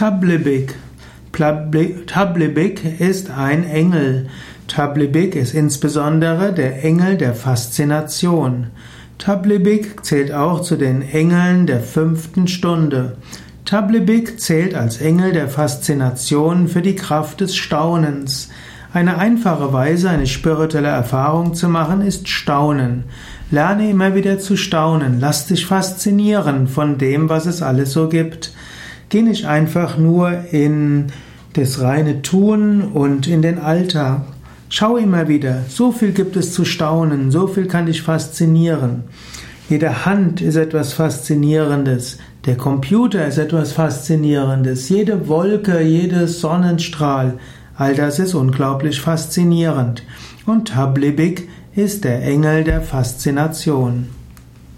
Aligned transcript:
Tablebik. 0.00 0.76
Tablebik 2.06 3.00
ist 3.00 3.30
ein 3.30 3.64
Engel. 3.64 4.30
Tablebik 4.66 5.36
ist 5.36 5.52
insbesondere 5.52 6.54
der 6.54 6.82
Engel 6.82 7.18
der 7.18 7.34
Faszination. 7.34 8.68
Tablebik 9.18 10.02
zählt 10.02 10.32
auch 10.32 10.62
zu 10.62 10.76
den 10.76 11.02
Engeln 11.02 11.66
der 11.66 11.80
fünften 11.80 12.48
Stunde. 12.48 13.18
Tablebik 13.66 14.40
zählt 14.40 14.74
als 14.74 15.02
Engel 15.02 15.32
der 15.32 15.50
Faszination 15.50 16.68
für 16.68 16.80
die 16.80 16.96
Kraft 16.96 17.42
des 17.42 17.54
Staunens. 17.54 18.48
Eine 18.94 19.18
einfache 19.18 19.74
Weise, 19.74 20.08
eine 20.08 20.26
spirituelle 20.26 20.88
Erfahrung 20.88 21.52
zu 21.52 21.68
machen, 21.68 22.00
ist 22.00 22.26
Staunen. 22.26 23.04
Lerne 23.50 23.90
immer 23.90 24.14
wieder 24.14 24.38
zu 24.38 24.56
staunen. 24.56 25.20
Lass 25.20 25.44
dich 25.44 25.66
faszinieren 25.66 26.68
von 26.68 26.96
dem, 26.96 27.28
was 27.28 27.44
es 27.44 27.60
alles 27.60 27.92
so 27.92 28.08
gibt. 28.08 28.54
Geh 29.10 29.22
nicht 29.22 29.44
einfach 29.44 29.98
nur 29.98 30.44
in 30.52 31.06
das 31.54 31.80
reine 31.80 32.22
Tun 32.22 32.82
und 32.82 33.26
in 33.26 33.42
den 33.42 33.58
Alltag. 33.58 34.22
Schau 34.68 34.96
immer 34.96 35.26
wieder. 35.26 35.64
So 35.68 35.90
viel 35.90 36.12
gibt 36.12 36.36
es 36.36 36.54
zu 36.54 36.64
staunen. 36.64 37.32
So 37.32 37.48
viel 37.48 37.66
kann 37.66 37.86
dich 37.86 38.02
faszinieren. 38.02 39.02
Jede 39.68 40.06
Hand 40.06 40.40
ist 40.40 40.54
etwas 40.54 40.92
Faszinierendes. 40.92 42.18
Der 42.46 42.56
Computer 42.56 43.26
ist 43.26 43.38
etwas 43.38 43.72
Faszinierendes. 43.72 44.88
Jede 44.88 45.26
Wolke, 45.26 45.82
jeder 45.82 46.28
Sonnenstrahl. 46.28 47.38
All 47.74 47.96
das 47.96 48.20
ist 48.20 48.34
unglaublich 48.34 49.00
faszinierend. 49.00 50.04
Und 50.46 50.68
Tablibik 50.68 51.48
ist 51.74 52.04
der 52.04 52.22
Engel 52.22 52.62
der 52.62 52.80
Faszination. 52.80 54.19